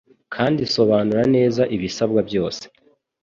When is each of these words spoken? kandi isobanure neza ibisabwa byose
kandi 0.33 0.59
isobanure 0.67 1.23
neza 1.35 1.61
ibisabwa 1.75 2.19
byose 2.29 2.63